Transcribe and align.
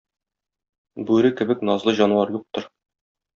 Бүре 1.09 1.31
кебек 1.41 1.61
назлы 1.71 1.95
җанвар 2.01 2.33
юктыр. 2.39 2.67